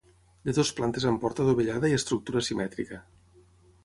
De 0.47 0.53
dues 0.59 0.69
plantes 0.77 1.03
amb 1.09 1.19
porta 1.25 1.45
adovellada 1.45 1.91
i 1.91 1.97
estructura 1.97 2.43
simètrica. 2.47 2.99